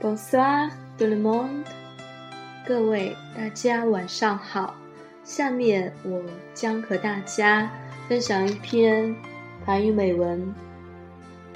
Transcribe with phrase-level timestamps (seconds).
[0.00, 1.64] Bonsoir, tout le monde！
[2.64, 4.76] 各位大家晚上好。
[5.24, 6.22] 下面我
[6.54, 7.68] 将和大家
[8.08, 9.12] 分享一篇
[9.66, 10.54] 法语美文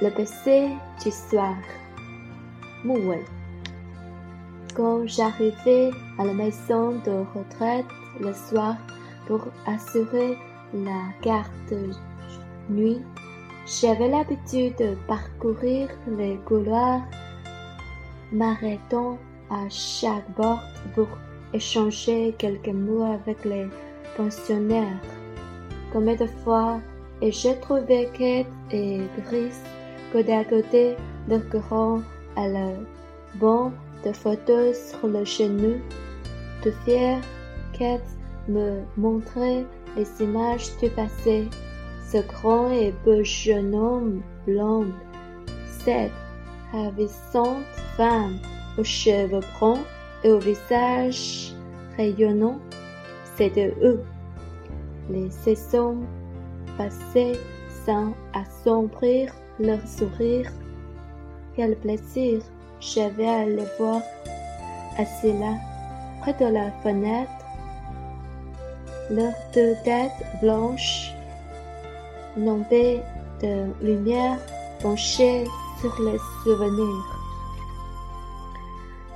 [0.02, 1.54] 《Le baiser du soir》。
[2.82, 3.37] 木吻。
[4.78, 7.84] Quand j'arrivais à la maison de retraite
[8.20, 8.76] le soir
[9.26, 10.38] pour assurer
[10.72, 11.96] la garde
[12.70, 13.02] nuit,
[13.66, 17.02] j'avais l'habitude de parcourir les couloirs
[18.30, 19.18] m'arrêtant
[19.50, 20.62] à chaque porte
[20.94, 21.08] pour
[21.52, 23.66] échanger quelques mots avec les
[24.16, 25.02] pensionnaires.
[25.92, 26.78] Combien de fois
[27.20, 29.60] ai-je trouvé Kate et Brice
[30.12, 30.94] côté à côté,
[31.28, 32.00] de courant
[32.36, 32.46] à
[33.40, 33.72] banc
[34.04, 35.80] de photos sur le genou.
[36.64, 37.20] De fier,
[37.72, 38.02] Kate
[38.48, 39.64] me montrait
[39.96, 41.48] les images du passé.
[42.10, 44.86] Ce grand et beau jeune homme blond,
[45.84, 46.10] cette
[46.72, 47.64] ravissante
[47.96, 48.38] femme
[48.78, 49.84] aux cheveux bruns
[50.24, 51.52] et au visage
[51.98, 52.58] rayonnant,
[53.38, 54.02] de eux.
[55.10, 55.98] Les saisons
[56.76, 57.38] passées
[57.86, 60.50] sans assombrir leur sourire.
[61.54, 62.40] Quel plaisir
[62.80, 64.00] j'avais à les voir
[64.98, 65.54] assis là,
[66.20, 67.30] près de la fenêtre,
[69.10, 70.12] leurs deux têtes
[70.42, 71.12] blanches,
[72.36, 73.02] nombées
[73.40, 74.38] de lumière
[74.82, 75.46] penchées
[75.80, 77.04] sur les souvenirs.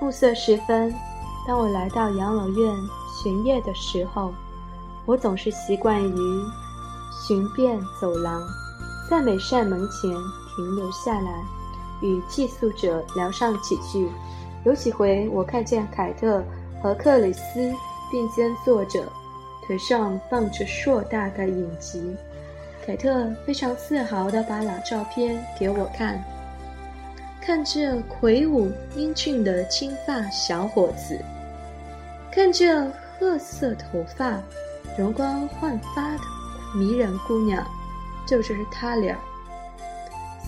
[0.00, 0.94] 暮色时分，
[1.46, 2.74] 当我来到养老院
[3.22, 4.32] 巡夜的时候，
[5.06, 6.44] 我总是习惯于
[7.26, 8.42] 寻遍走廊，
[9.10, 10.10] 在每扇门前
[10.56, 11.44] 停留下来，
[12.02, 14.08] 与寄宿者聊上几句。
[14.64, 16.44] 有几回，我看见凯特
[16.82, 17.72] 和克里斯
[18.10, 19.02] 并肩坐着，
[19.66, 22.14] 腿上放着硕大的影集。
[22.86, 26.22] 凯特非常自豪地把老照片给我看。
[27.40, 31.18] 看这魁梧英俊的金发小伙子，
[32.30, 32.86] 看这
[33.18, 34.38] 褐色头发、
[34.98, 36.20] 容光焕发的
[36.76, 37.66] 迷人姑娘，
[38.26, 39.16] 就就是他俩。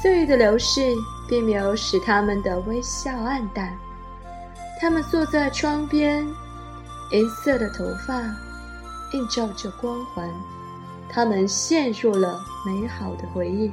[0.00, 0.80] 岁月的流逝
[1.30, 3.74] 并没有使他们的微笑暗淡。
[4.78, 6.26] 他们坐在窗边，
[7.12, 8.20] 银色的头发
[9.12, 10.28] 映照着光环，
[11.08, 13.72] 他们陷入了美好的回忆。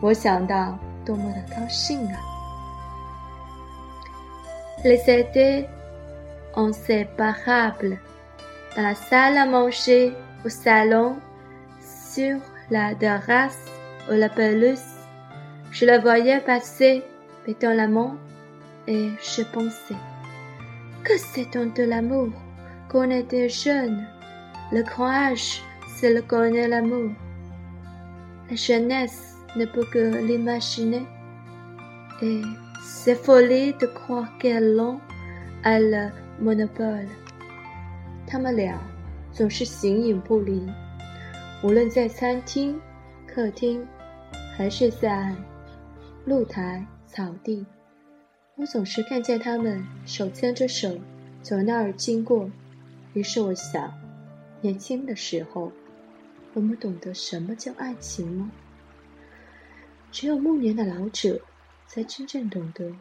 [0.00, 0.78] 我想到。
[1.06, 2.20] 多么的高兴啊
[4.84, 5.66] ！Les étaient
[6.54, 7.96] inséparables.
[8.76, 10.12] Dans la salle à manger,
[10.44, 11.16] au salon,
[11.80, 13.56] sur la terrasse
[14.10, 14.97] ou la pelouse,
[15.71, 17.03] je la voyais passer,
[17.47, 18.17] mettant la main,
[18.87, 19.95] et je pensais
[21.03, 22.29] que c'est donc de l'amour
[22.89, 24.05] qu'on était jeune.
[24.71, 25.61] Le courage,
[25.95, 27.11] c'est le connaître l'amour.
[28.49, 31.05] La jeunesse ne peut que l'imaginer,
[32.21, 32.41] et
[32.83, 34.79] c'est folie de croire qu'elle
[35.63, 37.07] a le monopole.
[38.25, 38.79] 他们俩
[39.31, 40.67] 总是形影不离，
[41.61, 42.79] 无论在餐厅、
[43.27, 43.85] 客厅，
[44.57, 45.31] 还是在
[46.28, 47.64] 露台、草地，
[48.56, 51.00] 我总是看见他们手牵着手
[51.42, 52.50] 从那儿经过。
[53.14, 53.98] 于是我想，
[54.60, 55.72] 年轻的时候，
[56.52, 58.52] 我们懂得什么叫爱情吗？
[60.12, 61.40] 只有暮年的老者，
[61.86, 62.94] 才真正懂得。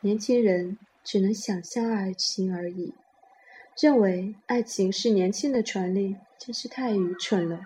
[0.00, 2.94] 年轻人只能想象爱情而已，
[3.78, 7.60] 认为爱情是年轻的权利，真是太愚蠢了。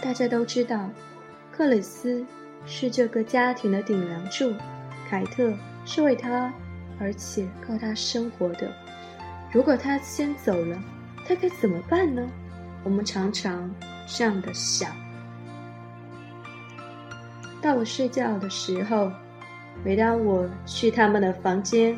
[0.00, 0.88] 大家都知道。
[1.50, 2.24] 克里斯
[2.66, 4.54] 是这个家庭的顶梁柱，
[5.10, 5.52] 凯特
[5.84, 6.52] 是为他
[7.00, 8.72] 而且靠他生活的。
[9.52, 10.80] 如果他先走了，
[11.26, 12.24] 他该怎么办呢？
[12.84, 13.68] 我们常常
[14.06, 14.88] 这样的想。
[17.62, 19.10] 到了睡觉的时候，
[19.84, 21.96] 每当我去他们的房间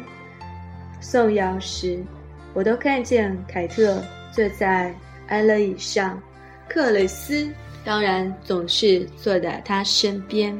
[1.00, 2.04] 送药时，
[2.52, 4.94] 我都看见凯特坐在
[5.26, 6.22] 安乐椅上，
[6.68, 7.48] 克里斯。
[7.84, 10.58] 当然总是坐在他身边。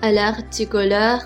[0.00, 1.20] À l'heure du couleur,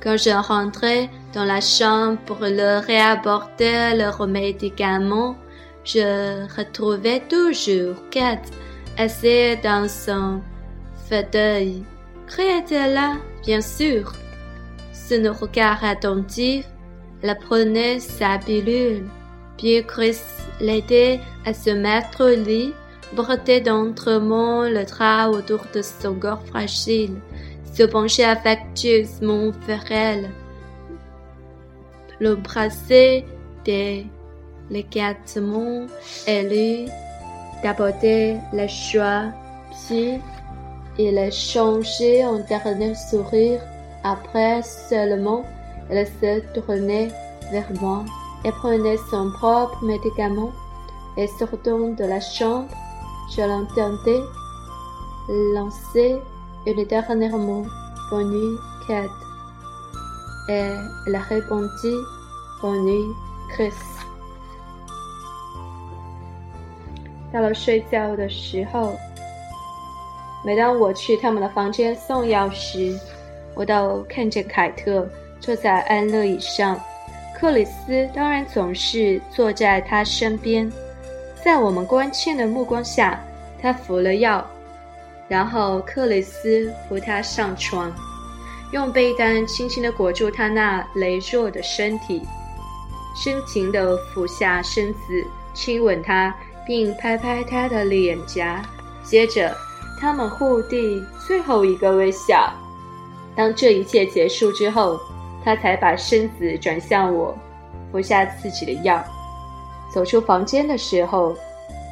[0.00, 5.36] quand je rentrais dans la chambre pour leur réapporter leurs médicaments,
[5.84, 8.50] je retrouvais toujours Kate
[8.98, 10.40] assise dans son
[11.08, 11.82] fauteuil.
[12.26, 13.14] Criait-elle là,
[13.44, 14.12] bien sûr.
[14.92, 16.68] Sous nos regards attentifs,
[17.22, 19.04] elle prenait sa pilule.
[19.56, 20.20] Puis Chris
[20.60, 22.72] l'aidait à se mettre au lit,
[23.14, 27.16] brettait d'entrement le drap autour de son corps fragile,
[27.74, 30.30] se penchait affectueusement vers elle,
[32.20, 33.24] l'embrassait
[34.70, 35.86] délicatement
[36.26, 36.88] et lui
[37.62, 39.32] d'apporter la joie,
[39.88, 40.20] puis
[40.97, 43.61] il changeait en dernier sourire.
[44.03, 45.43] Après seulement,
[45.89, 47.09] elle se tournait
[47.51, 48.03] vers moi
[48.45, 50.51] et prenait son propre médicament.
[51.17, 52.67] Et sortant de la chambre,
[53.35, 54.23] je l'entendais
[55.53, 56.17] lancer
[56.65, 57.65] une dernière mot
[58.09, 58.57] Bonne nuit,
[58.87, 59.09] Kate.
[60.49, 60.69] Et
[61.07, 61.99] elle répondit
[62.61, 63.13] Bonne nuit,
[63.51, 63.73] Chris.
[67.33, 68.95] 到了睡觉的时候，
[70.48, 72.98] 每当我去他们的房间送药时，
[73.54, 75.06] 我都看见凯特
[75.38, 76.80] 坐在安乐椅上，
[77.38, 80.72] 克里斯当然总是坐在他身边。
[81.44, 83.22] 在我们关切的目光下，
[83.60, 84.42] 他服了药，
[85.28, 87.92] 然后克里斯扶他上床，
[88.72, 92.22] 用被单轻轻地裹住他那羸弱的身体，
[93.22, 94.98] 深情地俯下身子
[95.52, 96.34] 亲吻他。
[96.66, 98.62] 并拍拍他的脸颊，
[99.02, 99.56] 接着
[100.00, 102.52] 他们互递最后一个微笑。
[103.36, 104.98] 当这一切结束之后，
[105.44, 107.36] 他才把身子转向我，
[107.92, 109.02] 服下自己的药。
[109.92, 111.36] 走出房间的时候，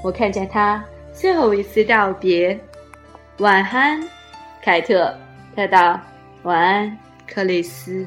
[0.03, 2.59] 我看见他最后一次道别
[3.39, 4.03] ：“晚安，
[4.63, 5.15] 凯特。”
[5.57, 5.99] 他道
[6.43, 8.07] ：“晚安，克里斯。”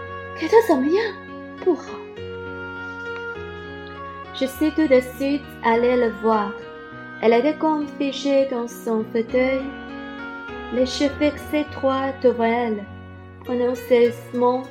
[4.38, 6.52] Je suis tout de suite allée le voir.
[7.22, 9.62] Elle était comme figée dans son fauteuil,
[10.74, 12.84] les cheveux fixés droit devant elle.
[13.44, 14.62] Prenant ses mains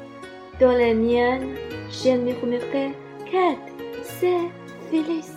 [0.59, 1.55] dans les miennes,
[1.89, 2.93] j'ai murmuré
[3.25, 3.57] Kate,
[4.03, 4.51] c'est
[4.91, 5.31] Phyllis.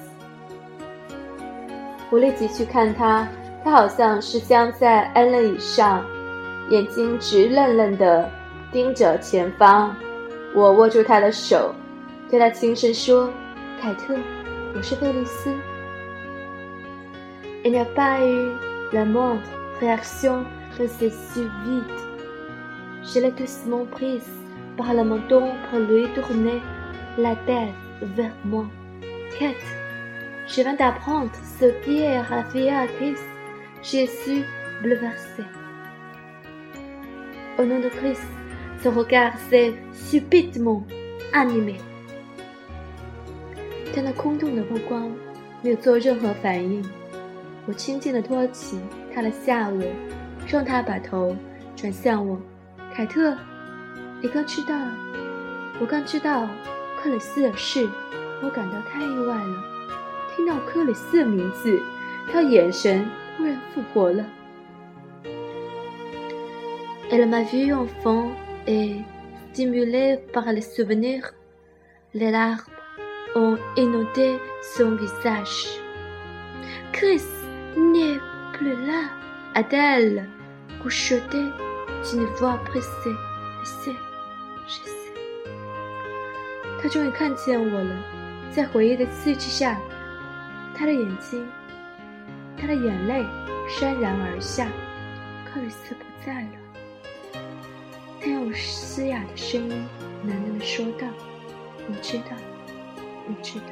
[2.10, 3.26] 我立即去看他，
[3.64, 6.04] 他好像是僵在安乐椅上，
[6.70, 8.30] 眼睛直愣愣地
[8.72, 9.94] 盯着前方。
[10.54, 11.74] 我握住他的手，
[12.30, 13.30] 对他轻声说：“
[13.80, 14.16] 凯特，
[14.74, 15.54] 我是菲利斯。”
[17.64, 18.52] Il n'y a pas eu
[18.92, 19.42] la moindre
[19.80, 20.44] réaction
[20.78, 22.00] de ses yeux vides.
[23.02, 24.28] Je l'ai doucement prise
[24.76, 26.62] par le menton pour lui tourner
[27.16, 28.66] la tête vers moi.
[29.38, 29.56] Kate,
[30.46, 33.16] je viens d'apprendre ce qui est arrivé à Chris.
[33.82, 34.44] Je suis
[34.82, 35.44] bouleversée.
[37.58, 38.18] Au nom de Chris,
[38.81, 40.83] Son regard s'est subitement
[41.31, 41.75] animé。
[43.95, 45.11] 他那空洞的目光
[45.61, 46.83] 没有做任何反应。
[47.65, 48.79] 我轻轻地托起
[49.13, 49.87] 他的下颚，
[50.47, 51.35] 让他把头
[51.75, 52.37] 转向我。
[52.93, 53.37] 凯特，
[54.21, 54.75] 你刚知道？
[55.79, 56.47] 我刚知道
[56.97, 57.89] 克里斯的事，
[58.43, 59.63] 我感到太意外了。
[60.35, 61.79] 听到克里斯的名字，
[62.31, 63.05] 他眼神
[63.37, 64.25] 突然复活了。
[67.09, 68.29] Elle m'a vu enfant.
[68.66, 68.96] et
[69.52, 71.32] stimulé par les souvenirs,
[72.14, 72.60] les larmes
[73.34, 74.38] ont inondé
[74.76, 75.66] son visage.
[76.92, 77.22] Chris
[77.76, 78.18] n'est
[78.52, 79.10] plus là,
[79.54, 80.28] a-t-elle
[80.82, 81.42] couchoté
[82.10, 83.16] d'une voix pressée.
[83.62, 83.96] Je sais,
[84.66, 85.12] je sais.
[86.80, 87.96] 他终于看见我了，
[88.52, 89.76] 在回忆的刺激下，
[90.74, 91.44] 他的眼睛，
[92.56, 93.26] 他的眼泪
[93.68, 94.68] 潸然而下。
[95.44, 96.61] 克里斯不在了。
[98.22, 99.88] 他用嘶哑的声音
[100.26, 101.08] 喃喃地说道：“
[101.88, 102.36] 你知道，
[103.26, 103.66] 你知道。”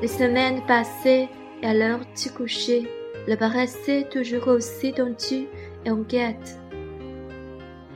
[0.00, 1.28] Les semaines passaient
[1.60, 2.88] et à l'heure du coucher,
[3.26, 5.48] le paraissait toujours aussi tendu
[5.84, 6.58] et inquiète.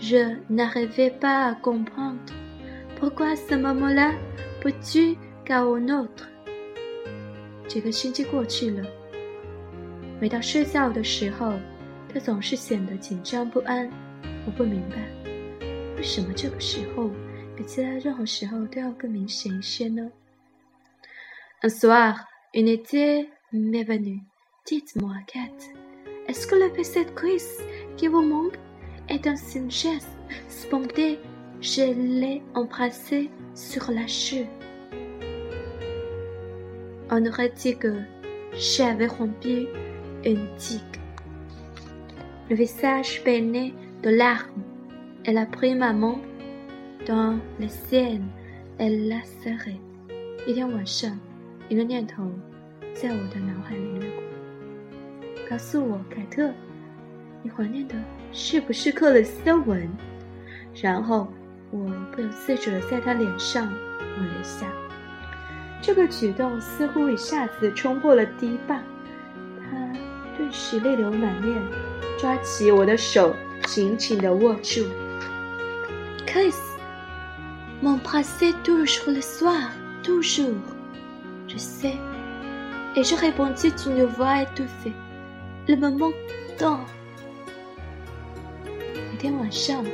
[0.01, 2.19] Je n'arrivais pas à comprendre
[2.99, 4.11] pourquoi à ce moment-là,
[4.61, 6.29] plutôt qu'à un autre.
[7.69, 8.85] 几个星期过去了，
[10.21, 11.53] 每到睡觉的时候，
[12.13, 13.89] 他总是显得紧张不安。
[14.47, 14.97] 我不明白，
[15.97, 17.11] 为什么这个时候
[17.57, 20.11] 比其他任何时候都要更明显一些呢？
[21.63, 22.17] Un soir,
[22.53, 24.21] une idée m'est venue.
[24.65, 25.51] Dites-moi, Kat,
[26.29, 27.43] est-ce que le PC de Chris
[27.97, 28.59] qui vous manque
[29.09, 30.01] est un singe
[30.49, 31.19] spontané?
[31.61, 34.47] Je l'ai embrassé sur la joue.
[37.11, 38.03] On aurait dit que
[38.53, 39.69] j'avais rompu
[40.25, 40.96] une digue.
[42.50, 43.74] Le visage peiné
[44.04, 44.64] de larmes,
[45.26, 46.16] elle a pris ma main
[47.06, 48.30] dans la sienne,
[48.78, 49.82] elle l'a serrée.
[50.46, 51.20] 一天晚上，
[51.68, 52.32] 一个念头
[52.94, 54.24] 在我的脑海里掠过。
[55.50, 56.50] 告诉我，凯特，
[57.44, 57.96] 你怀念的
[58.32, 59.86] 是不是克里斯的吻？
[60.74, 61.28] 然后
[61.70, 61.80] 我
[62.14, 64.66] 不由自主地在他脸上吻了一下。
[65.82, 68.82] 这个举动似乎一下子冲破了堤坝，
[69.60, 69.94] 他
[70.38, 71.62] 顿时泪流满面，
[72.18, 73.36] 抓起我的手，
[73.68, 74.84] 紧紧地握住。
[76.26, 86.12] Chris，m'embrasser toujours le soir，toujours，je sais，et je répondis d'une voix étouffée，le moment
[86.58, 86.80] tant。
[88.66, 89.86] 每天晚上，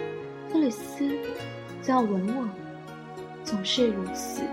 [0.51, 1.09] 克里斯
[1.85, 2.47] 都要吻我，
[3.43, 4.43] 总是如此。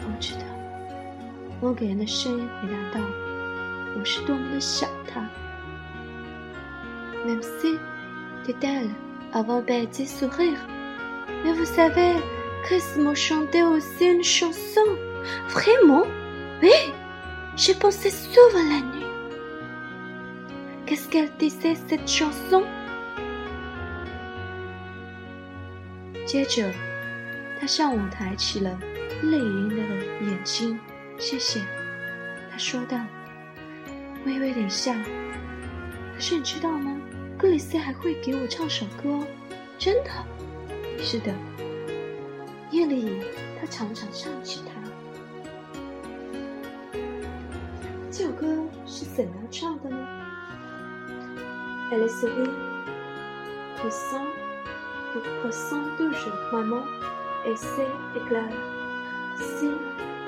[0.00, 0.40] 我知道，
[1.60, 3.04] 我给人的声音回答道
[3.98, 5.26] ：“我是多么的想他。”
[7.27, 7.77] Même si,
[8.45, 8.89] dit-elle,
[9.33, 10.59] avant petit sourire,
[11.43, 12.15] mais vous savez,
[12.63, 14.81] Chris m'a chanté aussi une chanson.
[15.49, 16.05] Vraiment?
[16.61, 16.93] Oui,
[17.55, 19.05] j'ai pensé souvent la nuit.
[20.85, 22.63] Qu'est-ce qu'elle disait cette chanson?
[26.25, 26.71] 接着，
[27.59, 28.77] 他向我抬起了。
[29.23, 30.77] 泪盈盈的眼睛，
[31.17, 31.61] 谢谢，
[32.51, 32.97] 他说道，
[34.25, 34.93] 微微一笑。
[36.13, 36.96] 可是你知道吗？
[37.38, 39.24] 克里斯还会给我唱首歌，
[39.78, 40.10] 真的。
[40.98, 41.32] 是的，
[42.72, 43.22] 夜里
[43.60, 44.72] 他常常唱起它。
[48.10, 48.44] 这首歌
[48.84, 50.04] 是怎样唱的呢
[51.92, 52.50] ？Elle sourit,
[53.80, 54.26] poussant,
[55.40, 56.82] poussant toujours, maman,
[57.46, 58.50] et c'est éclair.
[59.38, 59.70] Si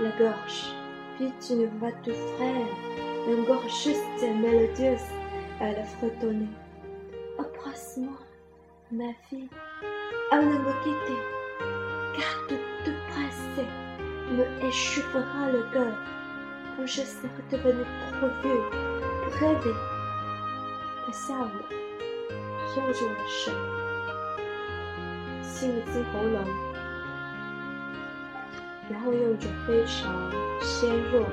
[0.00, 0.72] la gorge,
[1.18, 2.68] puis tu ne voix de frère,
[3.26, 5.02] une gorge juste et mélodieuse,
[5.58, 5.84] elle a
[8.06, 8.12] 我
[10.36, 11.14] 那个弟弟
[12.14, 12.54] 嘎嘟
[12.84, 13.64] 嘟拍碎
[14.36, 14.40] 了
[14.70, 15.74] 是否好了个
[16.76, 17.84] 不是死了的问题
[19.24, 19.64] 不开的
[21.12, 21.48] 下午
[22.72, 23.50] 所有这的事
[25.42, 26.44] 心不惊喉咙
[28.88, 30.30] 然后用一种非常
[30.60, 31.26] 纤弱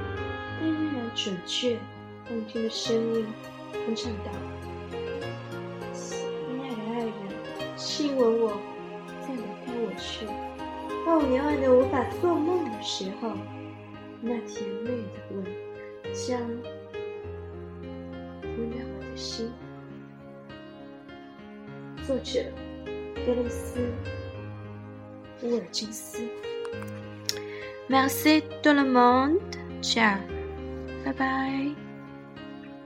[0.60, 1.80] 但依然准确
[2.28, 3.28] 动听的声音
[3.86, 4.32] 很长大
[7.88, 8.52] 亲吻我，
[9.22, 10.28] 再离开我去。
[11.06, 13.32] 当你爱的无法做梦的时候，
[14.20, 15.46] 那甜美的吻
[16.14, 16.38] 将
[18.44, 19.50] 温暖我的心。”
[22.06, 22.44] 作者：
[23.26, 23.80] 菲利斯·
[25.48, 26.28] 乌尔金斯。
[27.88, 29.40] Merci tout le monde.
[29.82, 30.18] Ciao.
[31.06, 31.87] Bye bye.